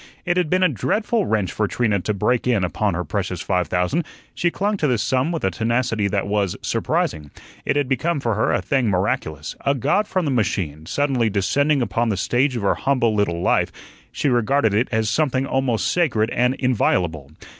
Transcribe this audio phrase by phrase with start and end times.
[0.25, 3.67] It had been a dreadful wrench for Trina to break in upon her precious five
[3.67, 4.03] thousand.
[4.33, 7.29] She clung to this sum with a tenacity that was surprising;
[7.65, 11.83] it had become for her a thing miraculous, a god from the machine, suddenly descending
[11.83, 13.71] upon the stage of her humble little life;
[14.11, 17.29] she regarded it as something almost sacred and inviolable.